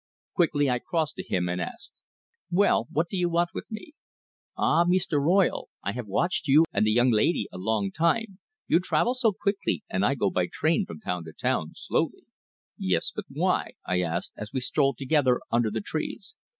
[0.33, 2.01] Quickly I crossed to him, and asked:
[2.49, 3.91] "Well, what do you want with me?"
[4.57, 5.69] "Ah, Mee ster Royle!
[5.83, 8.39] I have watched you and the young laidee a long time.
[8.65, 12.25] You travel so quickly, and I go by train from town to town slowly."
[12.79, 16.35] "Yes, but why?" I asked, as we strolled together under the trees.